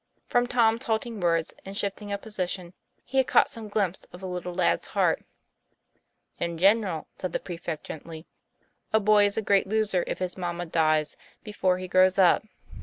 [0.25, 2.73] From Tom's halting words and shifting of position
[3.05, 5.21] he had caught some glimpse of the little lad's heart.
[6.39, 8.25] "In general," said the prefect quite gently, ;<
[8.95, 12.41] a boy is a great loser if his mamma dies before he grows up.